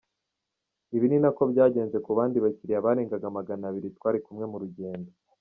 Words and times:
Ibi 0.95 1.05
ni 1.09 1.17
nako 1.21 1.41
byagenze 1.51 1.97
ku 2.05 2.09
bandi 2.17 2.37
bakiriya 2.43 2.85
barenga 2.85 3.35
magana 3.37 3.63
abiri 3.69 3.87
twari 3.97 4.19
kumwe 4.25 4.45
mu 4.51 4.57
rugendo. 4.63 5.09